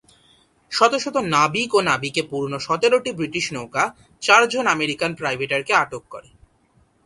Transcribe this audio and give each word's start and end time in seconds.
শত 0.71 0.93
শত 0.95 1.15
নাবিক 1.27 1.69
ও 1.73 1.79
নাবিকে 1.81 2.21
পূর্ণ 2.23 2.53
সতেরোটি 2.57 3.11
ব্রিটিশ 3.13 3.45
নৌকা 3.53 3.83
চারজন 4.21 4.65
আমেরিকান 4.67 5.11
প্রাইভেটারকে 5.15 5.73
আটক 5.73 6.03
করে। 6.09 6.29